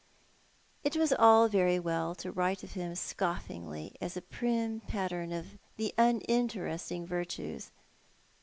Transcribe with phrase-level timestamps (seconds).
[0.83, 5.59] It was all very well to write of him scoflfingly as a prim pattern of
[5.77, 7.69] the uninteresting virtues.